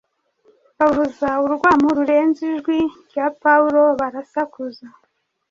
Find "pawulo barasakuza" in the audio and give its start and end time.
3.41-4.85